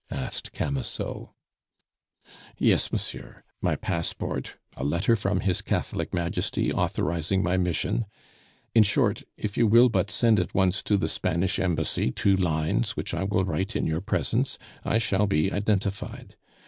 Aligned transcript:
asked 0.09 0.51
Camusot. 0.51 1.27
"Yes, 2.57 2.91
monsieur 2.91 3.43
my 3.61 3.75
passport, 3.75 4.55
a 4.75 4.83
letter 4.83 5.15
from 5.15 5.41
his 5.41 5.61
Catholic 5.61 6.11
Majesty 6.11 6.73
authorizing 6.73 7.43
my 7.43 7.55
mission. 7.55 8.07
In 8.73 8.81
short, 8.81 9.21
if 9.37 9.57
you 9.59 9.67
will 9.67 9.89
but 9.89 10.09
send 10.09 10.39
at 10.39 10.55
once 10.55 10.81
to 10.81 10.97
the 10.97 11.07
Spanish 11.07 11.59
Embassy 11.59 12.09
two 12.11 12.35
lines, 12.35 12.97
which 12.97 13.13
I 13.13 13.23
will 13.25 13.45
write 13.45 13.75
in 13.75 13.85
your 13.85 14.01
presence, 14.01 14.57
I 14.83 14.97
shall 14.97 15.27
be 15.27 15.51
identified. 15.51 16.35